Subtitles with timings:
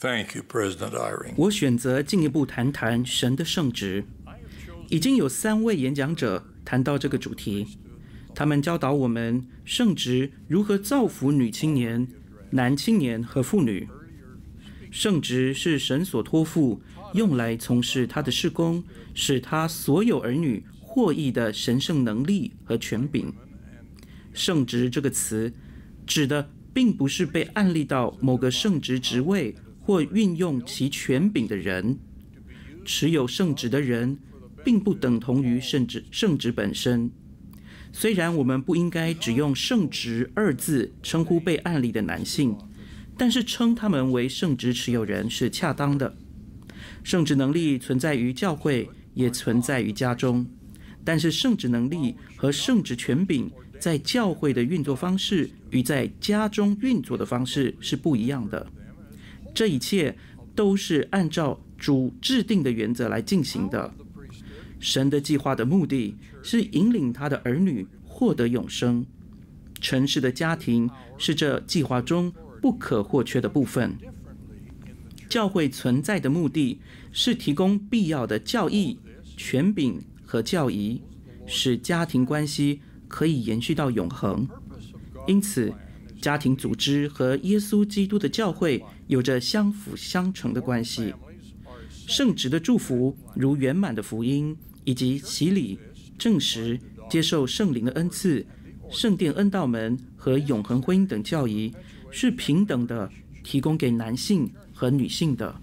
[0.00, 1.32] Thank you, President Eyring.
[1.36, 4.04] 我选择进一步谈谈神的圣职。
[4.88, 7.66] 已经有三位演讲者谈到这个主题，
[8.32, 12.06] 他们教导我们圣职如何造福女青年、
[12.50, 13.88] 男青年和妇女。
[14.92, 16.80] 圣职是神所托付，
[17.14, 23.34] 用来从事他的事工，使他所有儿女获益的神圣能力和权柄。
[24.32, 25.52] 圣职这个词
[26.06, 29.56] 指的并不是被按立到某个圣职职位
[29.88, 31.98] 或运用其权柄的人。
[32.84, 34.18] 持有圣旨的人，
[34.62, 37.10] 并不等同于圣职圣旨本身。
[37.90, 42.54] 虽然我们不应该只用“圣职”二字称呼被案例的男性。
[43.16, 46.14] 但是称他们为圣职持有人是恰当的。
[47.02, 50.46] 圣职能力存在于教会，也存在于家中。
[51.02, 58.70] 但是圣职能力和圣职权柄在教会的运作方式与在家中运作的方式是不一样的。
[59.58, 60.16] 这一切
[60.54, 63.92] 都是按照主制定的原则来进行的。
[64.78, 69.04] 神的计划的目的是引领他的儿女获得永生。
[69.80, 73.96] 城市的家庭是这计划中不可或缺的部分。
[75.28, 76.78] 教会存在的目的
[77.10, 79.00] 是提供必要的教义、
[79.36, 81.02] 权柄和教义，
[81.48, 84.46] 使家庭关系可以延续到永恒。
[85.26, 85.74] 因此，
[86.22, 91.12] 家庭组织和耶稣基督的教会有着相辅相成的关系。
[92.06, 95.78] 圣职的祝福，如圆满的福音以及洗礼、
[96.16, 96.78] 证实、
[97.10, 98.46] 接受圣灵的恩赐、
[98.90, 101.74] 圣殿恩道门和永恒婚姻等教义。
[102.10, 103.10] 是平等的，
[103.44, 105.54] 提供给男性和女性的。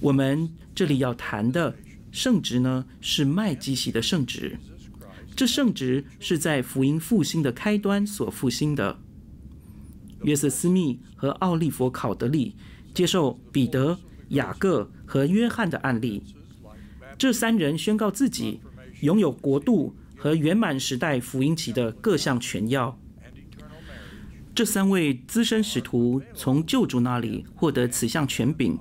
[0.00, 1.76] 我们这里要谈的
[2.10, 4.58] 圣职呢，是麦基洗的圣职。
[5.36, 8.98] 这圣职是在福音复兴的开端所复兴的。
[10.24, 12.56] 约瑟斯密和奥利弗考德利
[12.92, 13.98] 接受彼得、
[14.30, 16.22] 雅各和约翰的案例，
[17.16, 18.60] 这三人宣告自己
[19.00, 22.98] 拥有国度和圆满时代福音期的各项权要。
[24.54, 28.78] 这三位资深使徒从救主那里获得此项权柄，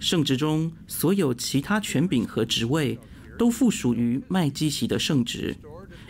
[0.00, 2.98] 圣职中所有其他权柄和职位
[3.38, 5.56] 都附属于麦基洗的圣职，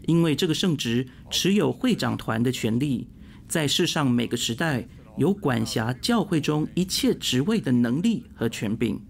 [0.07, 3.07] 因为这个圣职持有会长团的权利，
[3.49, 9.01] 在世上每个时代有管辖教会中一切职位的能力和权柄。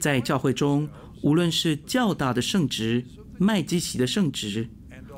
[0.00, 0.88] 在教会中，
[1.22, 3.04] 无论是较大的圣职
[3.38, 4.68] 麦基洗的圣职，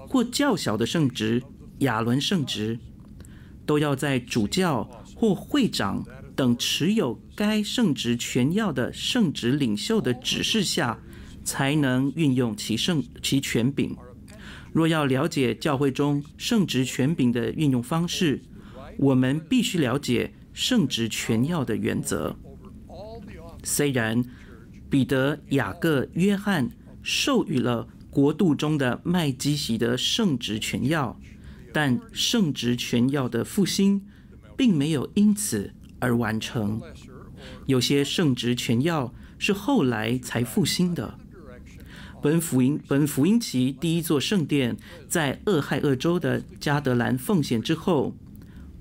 [0.08, 1.42] 或较小的圣职
[1.78, 2.78] 亚伦圣职。
[3.64, 4.84] 都要在主教
[5.16, 6.06] 或会长
[6.36, 10.96] 等持有该圣职权要的圣职领袖的指示下，
[11.42, 13.96] 才能运用其圣其权柄。
[14.76, 18.42] 若要了解教会中圣职权柄的运用方式，
[18.98, 22.36] 我们必须了解圣职权要的原则。
[23.64, 24.22] 虽然
[24.90, 26.68] 彼得、雅各、约翰
[27.02, 31.18] 授予了国度中的麦基洗德圣职权要。
[31.72, 34.02] 但圣职权要的复兴，
[34.56, 36.80] 并没有因此而完成。
[37.66, 41.18] 有些圣职权要是后来才复兴的。
[42.26, 44.76] 本福音本福音期第一座圣殿
[45.08, 48.16] 在俄亥俄州的加德兰奉献之后，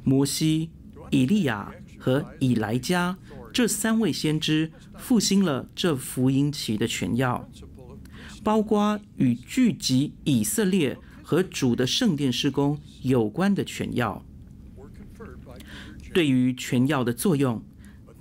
[0.03, 0.71] 摩西、
[1.11, 3.15] 以利亚和以莱加
[3.53, 7.47] 这三位先知复兴了这福音期的全要，
[8.43, 10.97] 包括与聚集以色列。
[11.21, 14.23] 和主的圣殿施工有关的全要，
[16.13, 17.63] 对于全要的作用，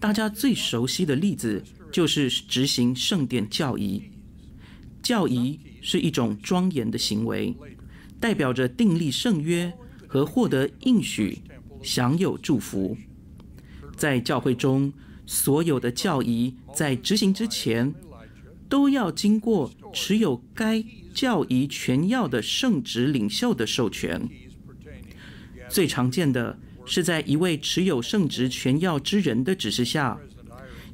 [0.01, 1.62] 大家最熟悉的例子
[1.93, 4.03] 就是执行圣殿教仪。
[5.04, 7.54] 教仪是一种庄严的行为，
[8.19, 9.70] 代表着订立圣约
[10.09, 11.42] 和获得应许、
[11.82, 12.97] 享有祝福。
[13.97, 14.93] 在教会中，
[15.26, 17.94] 所有的教仪在执行之前，
[18.66, 20.82] 都要经过持有该
[21.12, 24.26] 教仪权要的圣职领袖的授权。
[25.69, 30.19] 最常见的是在一位持有圣职权要之人的指示下，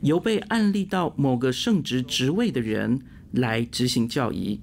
[0.03, 3.01] 由被按立到某个圣职职位的人
[3.33, 4.61] 来执行教仪。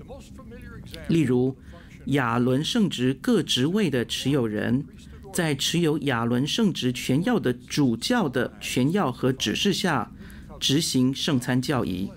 [1.10, 1.58] 例如，
[2.06, 4.86] 亚伦圣职各职位的持有人，
[5.34, 10.12] 在持有亚伦圣职权要的主教的权要和指示下，
[10.60, 12.10] 执行圣餐教仪。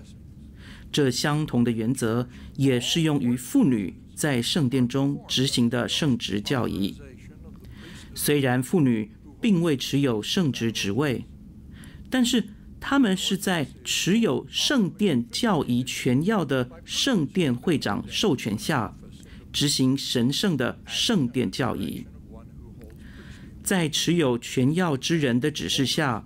[0.91, 6.95] 这相同的原则也适用于妇女在圣殿中执行的圣职教仪。
[8.13, 11.25] 虽然妇女并未持有圣职职位，
[12.09, 12.43] 但是
[12.81, 18.93] 他们是在持有圣殿教仪权要的圣殿会长授权下
[19.53, 22.05] 执行神圣的圣殿教仪。
[23.63, 26.25] 在持有权要之人的指示下，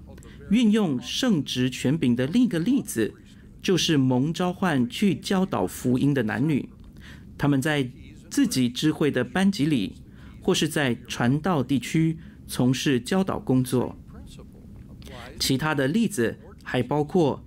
[0.50, 3.13] 运用圣职权柄的另一个例子，
[3.62, 6.69] 就是蒙召唤去教导福音的男女，
[7.38, 7.88] 他们在
[8.31, 9.96] 自己知会的班级里，
[10.42, 12.18] 或是在传道地区
[12.48, 13.96] 从事教导工作。
[15.38, 17.41] 其他的例子还包括，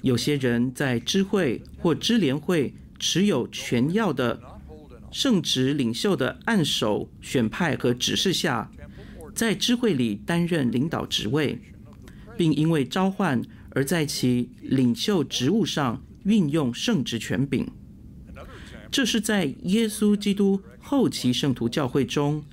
[0.00, 4.40] 有些人在知会或支联会持有权要的
[5.10, 8.70] 圣职领袖的按手选派和指示下，
[9.34, 11.60] 在知会里担任领导职位，
[12.36, 17.68] 并因为召唤而在其领袖职务上运用圣职权柄。
[18.90, 22.44] 这是在耶稣基督后期圣徒教会中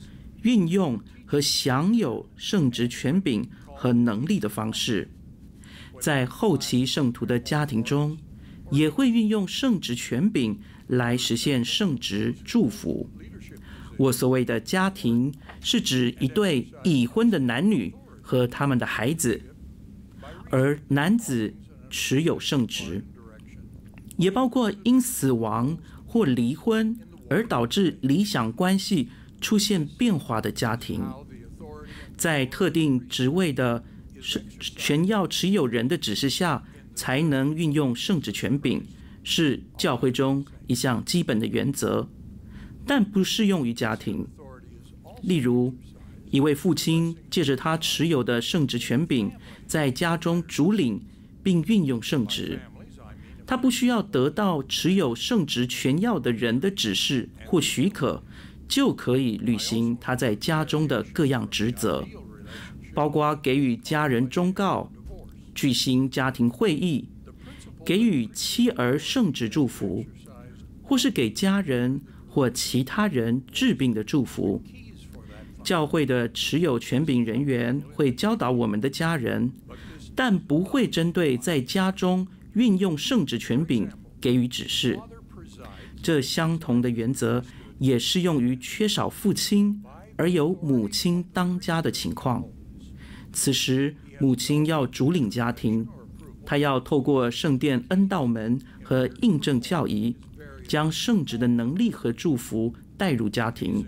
[0.41, 5.09] 运用和享有圣职权柄和能力的方式。
[5.99, 8.17] 在后期圣徒的家庭中，
[8.71, 13.09] 也会运用圣职权柄来实现圣职祝福。
[13.97, 19.41] 我所谓的家庭，是指一对已婚的男女和他们的孩子，
[20.49, 21.53] 而男子
[21.89, 23.03] 持有圣职，
[24.15, 26.97] 也包括因死亡或离婚
[27.29, 29.09] 而导致理想关系
[29.41, 31.03] 出现变化的家庭，
[32.15, 33.83] 在特定职位的
[34.59, 36.63] 权要持有人的指示下，
[36.93, 38.83] 才能运用圣职权柄，
[39.23, 42.09] 是教会中一项基本的原则。
[42.85, 44.27] 但不适用于家庭。
[45.21, 45.75] 例如，
[46.31, 49.31] 一位父亲借着他持有的圣职权柄，
[49.67, 51.01] 在家中主领
[51.43, 52.59] 并运用圣职，
[53.45, 58.23] 他不需要得到持有圣职权要的人的指示或许可，
[58.67, 62.05] 就可以履行他在家中的各样职责，
[62.93, 64.91] 包括给予家人忠告、
[65.55, 67.07] 举行家庭会议、
[67.85, 70.05] 给予妻儿圣职祝福，
[70.83, 72.01] 或是给家人。
[72.31, 74.61] 或其他人治病的祝福，
[75.63, 79.51] 教会的持有权柄人员会教导我们的家人，
[80.13, 83.89] 但不会针对在家中运用圣职权柄
[84.21, 84.99] 给予指示。
[86.03, 87.43] 这相同的原则
[87.79, 89.83] 也适用于缺少父亲
[90.15, 92.45] 而由母亲当家的情况。
[93.31, 95.87] 此时，母亲要主领家庭，
[96.45, 100.15] 她要透过圣殿恩道门和印证教义。
[100.67, 103.83] 将圣职的能力和祝福带入家庭，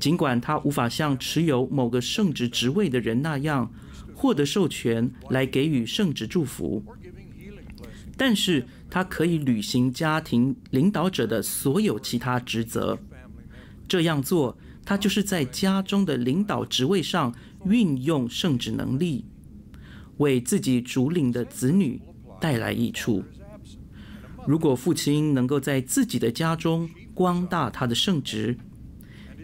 [0.00, 3.70] 尽管她无法像持有某个圣职职位的人那样
[4.14, 6.82] 获得授权来给予圣职祝福，
[8.16, 12.98] 但是她可以履行家庭领导者的所有其他职责。
[13.86, 17.34] 这样做，他就是在家中的领导职位上
[17.64, 19.24] 运用圣职能力，
[20.18, 22.00] 为自己主领的子女
[22.40, 23.22] 带来益处。
[24.46, 28.58] 如果父亲能够在自己的家中光大他的圣职，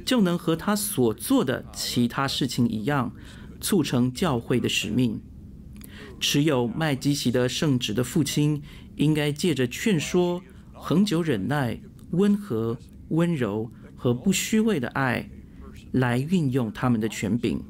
[0.05, 3.15] 就能和他所做的其他事情一样，
[3.61, 5.21] 促成教会的使命。
[6.19, 8.61] 持有麦基洗德圣职的父亲，
[8.97, 10.43] 应该借着劝说、
[10.73, 11.81] 恒久忍耐、
[12.11, 12.77] 温和、
[13.11, 15.29] 温柔和不虚伪的爱，
[15.93, 17.61] 来运用他们的权柄。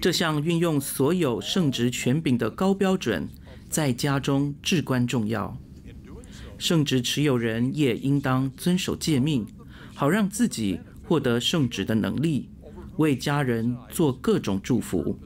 [0.00, 3.28] 这项运用所有圣职权柄的高标准，
[3.70, 5.56] 在家中至关重要。
[6.58, 9.46] 圣职持有人也应当遵守诫命，
[9.94, 12.50] 好让自己获得圣职的能力，
[12.96, 15.18] 为家人做各种祝福。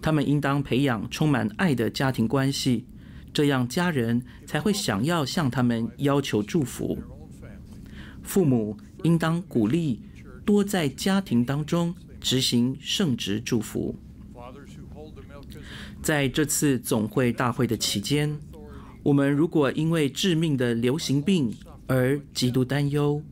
[0.00, 2.86] 他们应当培养充满爱的家庭关系，
[3.32, 6.96] 这样家人才会想要向他们要求祝福。
[8.26, 10.00] 父母应当鼓励
[10.44, 13.94] 多在家庭当中执行圣职祝福。
[16.02, 18.36] 在这次总会大会的期间，
[19.02, 21.54] 我们如果因为致命的流行病
[21.86, 23.22] 而极度担忧，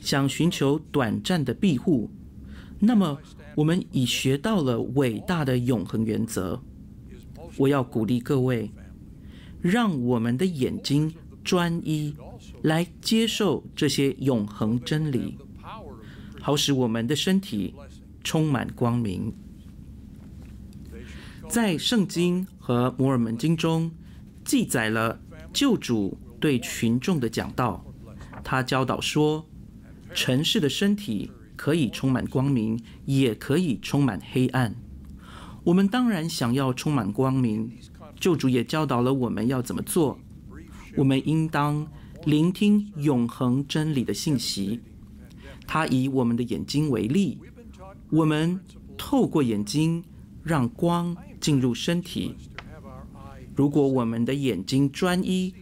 [0.00, 2.10] 想寻求短暂的庇护，
[2.80, 3.18] 那么
[3.54, 6.60] 我们已学到了伟大的永恒原则。
[7.56, 8.70] 我要鼓励各位，
[9.60, 11.12] 让我们的眼睛
[11.44, 12.14] 专一，
[12.62, 15.36] 来接受这些永恒真理，
[16.40, 17.74] 好使我们的身体
[18.22, 19.32] 充满光明。
[21.48, 23.90] 在圣经和摩尔门经中，
[24.44, 25.20] 记载了
[25.52, 27.84] 救主对群众的讲道。
[28.44, 29.46] 他教导说，
[30.14, 34.74] 尘世的身体可以充满光明，也可以充满黑暗。
[35.64, 37.70] 我们当然想要充满光明。
[38.18, 40.18] 救主也教导了我们要怎么做。
[40.96, 41.86] 我们应当
[42.24, 44.80] 聆听永恒真理的信息。
[45.66, 47.38] 他以我们的眼睛为例，
[48.10, 48.60] 我们
[48.98, 50.04] 透过眼睛
[50.42, 52.34] 让光进入身体。
[53.54, 55.54] 如果我们的眼睛专一，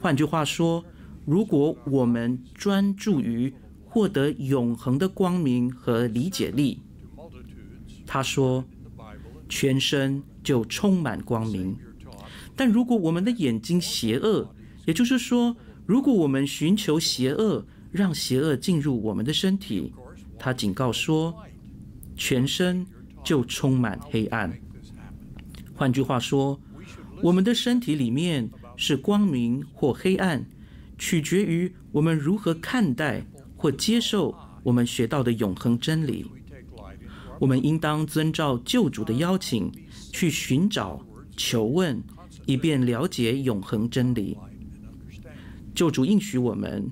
[0.00, 0.84] 换句话说，
[1.24, 3.52] 如果我们专注于
[3.84, 6.80] 获得永恒的光明和理解力，
[8.06, 8.64] 他说，
[9.48, 11.76] 全身就充满光明。
[12.54, 14.54] 但如果我们的眼睛邪恶，
[14.86, 15.56] 也就是说，
[15.86, 19.92] 如果我们寻求邪恶，让邪恶进入我们的身体，
[20.38, 21.34] 他警告说，
[22.16, 22.86] 全身
[23.24, 24.52] 就充满黑暗。
[25.74, 26.60] 换句话说，
[27.22, 30.44] 我们的身体里面是光明或黑暗，
[30.98, 33.24] 取决于我们如何看待
[33.56, 36.26] 或接受我们学到的永恒真理。
[37.40, 39.72] 我们应当遵照救主的邀请，
[40.12, 41.04] 去寻找、
[41.36, 42.00] 求问，
[42.46, 44.36] 以便了解永恒真理。
[45.74, 46.90] 救主应许我们，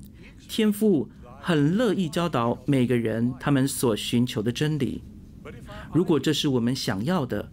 [0.49, 1.09] 天父
[1.40, 5.02] 很乐意教导每个人他们所寻求的真理。
[5.92, 7.50] 如果这是我们想要的，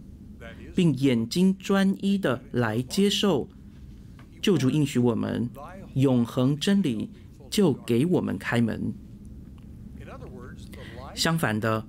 [0.74, 3.48] 并眼睛专一的来接受，
[4.40, 5.50] 救主应许我们，
[5.94, 7.10] 永恒真理
[7.50, 8.94] 就给我们开门。
[11.14, 11.84] 相反的，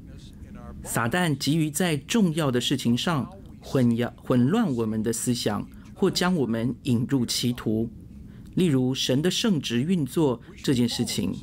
[0.83, 3.29] 撒旦急于在重要的事情上
[3.61, 5.67] 混淆、混乱我们的思想，
[5.99, 7.89] 或将我们引入歧途。
[8.55, 11.35] 例如，神的圣职运作这件事情，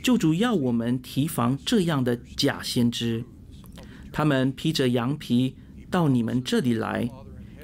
[0.00, 3.24] 救主要我们提防这样的假先知，
[4.12, 5.56] 他们披着羊皮
[5.90, 7.10] 到你们这里来，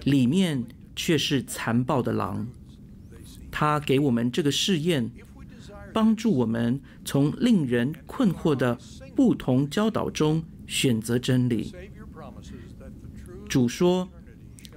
[0.03, 0.65] 里面
[0.97, 2.49] 却是残暴的狼。
[3.53, 5.09] 他给我们这个试验，
[5.93, 8.77] 帮助我们从令人困惑的
[9.15, 11.73] 不同教导中选择真理。
[13.49, 14.09] 主说：“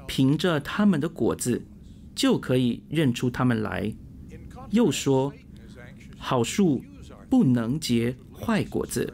[0.08, 1.62] 凭着他们的果子。”
[2.18, 3.94] 就可以认出他们来。
[4.72, 5.32] 又说，
[6.18, 6.84] 好树
[7.30, 9.14] 不能结坏果子，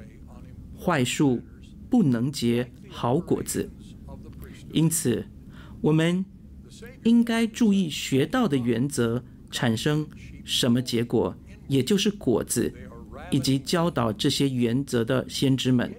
[0.79, 1.41] 坏树
[1.89, 3.69] 不能结好果子。
[4.71, 5.25] 因此，
[5.81, 6.23] 我们
[7.03, 9.21] 应该注意学到的原则
[9.51, 10.07] 产生
[10.45, 11.35] 什么结果，
[11.67, 12.73] 也就是果子，
[13.29, 15.93] 以及教导这些原则的先知们。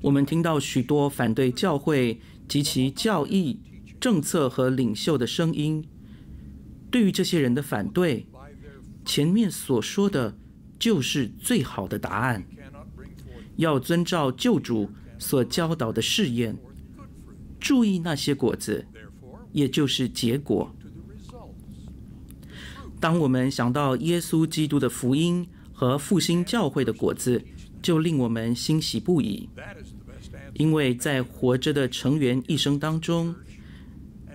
[0.00, 3.60] 我们听到许多反对教会及其教义。
[4.00, 5.86] 政策和领袖的声音，
[6.90, 8.26] 对于这些人的反对，
[9.04, 10.36] 前面所说的
[10.76, 12.44] 就是最好的答案。
[13.54, 16.56] 要遵照救主所教导的试验，
[17.60, 18.84] 注意那些果子，
[19.52, 20.74] 也就是结果。
[22.98, 27.40] 当我们想到耶稣基督的福音和复兴教会的果子，
[27.80, 29.48] 就令我们欣喜不已，
[30.54, 33.34] 因为在活着的成员一生当中。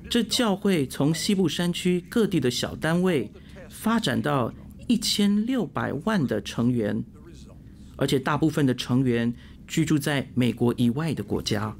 [0.09, 3.29] 这教会从西部山区各地的小单位
[3.69, 4.53] 发展到
[4.87, 7.03] 一千六百万的成员，
[7.97, 9.33] 而且大部分的成员
[9.67, 11.75] 居住在美国以外的国家。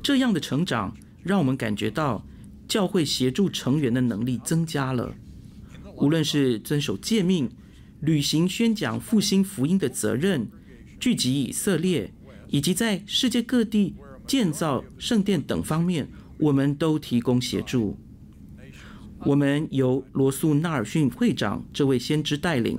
[0.00, 2.24] 这样的成长让我们感觉到
[2.68, 5.12] 教会协助成员的能力增加了，
[5.96, 7.50] 无论是遵守诫命、
[8.00, 10.48] 履行宣讲复兴福音的责任、
[11.00, 12.12] 聚集以色列，
[12.50, 13.94] 以及在世界各地
[14.26, 16.06] 建造圣殿等方面。
[16.40, 17.98] 我们都提供协助。
[19.26, 22.78] 我们由罗素·纳尔逊会长这位先知带领，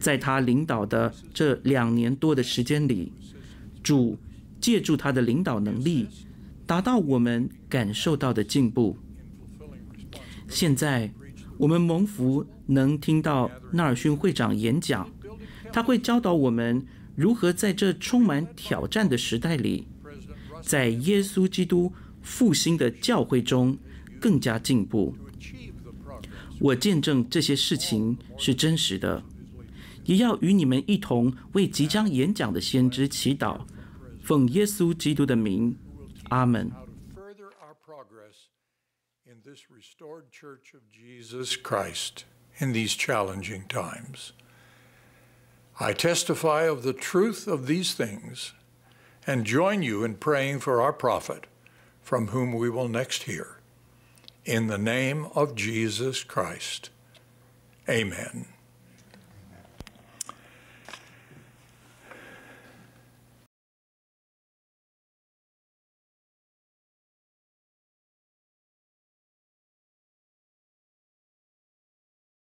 [0.00, 3.12] 在他领导的这两年多的时间里，
[3.84, 4.18] 主
[4.60, 6.08] 借助他的领导能力，
[6.66, 8.98] 达到我们感受到的进步。
[10.48, 11.12] 现在
[11.56, 15.08] 我们蒙福能听到纳尔逊会长演讲，
[15.72, 16.84] 他会教导我们
[17.16, 19.88] 如何在这充满挑战的时代里，
[20.62, 21.92] 在耶稣基督。
[22.26, 23.78] 复兴的教会中
[24.20, 25.14] 更加进步。
[26.58, 29.22] 我见证这些事情是真实的，
[30.06, 33.64] 也要与你们一同为即将演讲的先知祈祷，
[34.24, 35.78] 奉耶稣基督的名，
[36.30, 36.68] 阿门。
[45.78, 48.54] I testify of the truth of these things
[49.26, 51.46] and join you in praying for our prophet,
[52.02, 53.58] from whom we will next hear.
[54.44, 56.90] In the name of Jesus Christ.
[57.88, 58.46] Amen.